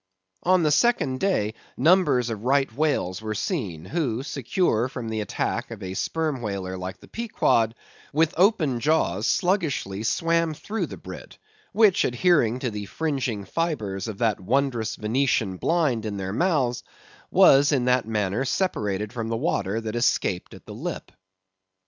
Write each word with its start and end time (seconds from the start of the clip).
On 0.41 0.63
the 0.63 0.71
second 0.71 1.19
day, 1.19 1.53
numbers 1.77 2.31
of 2.31 2.43
Right 2.43 2.73
Whales 2.75 3.21
were 3.21 3.35
seen, 3.35 3.85
who, 3.85 4.23
secure 4.23 4.87
from 4.89 5.09
the 5.09 5.21
attack 5.21 5.69
of 5.69 5.83
a 5.83 5.93
Sperm 5.93 6.41
Whaler 6.41 6.75
like 6.75 6.97
the 6.99 7.07
Pequod, 7.07 7.75
with 8.11 8.33
open 8.35 8.79
jaws 8.79 9.27
sluggishly 9.27 10.01
swam 10.01 10.55
through 10.55 10.87
the 10.87 10.97
brit, 10.97 11.37
which, 11.71 12.03
adhering 12.03 12.57
to 12.61 12.71
the 12.71 12.87
fringing 12.87 13.45
fibres 13.45 14.07
of 14.07 14.17
that 14.17 14.39
wondrous 14.41 14.95
Venetian 14.95 15.57
blind 15.57 16.03
in 16.07 16.17
their 16.17 16.33
mouths, 16.33 16.81
was 17.29 17.71
in 17.71 17.85
that 17.85 18.07
manner 18.07 18.43
separated 18.43 19.13
from 19.13 19.27
the 19.27 19.37
water 19.37 19.79
that 19.81 19.95
escaped 19.95 20.55
at 20.55 20.65
the 20.65 20.73
lip. 20.73 21.11